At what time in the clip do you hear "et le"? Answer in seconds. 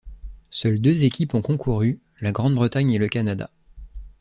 2.89-3.07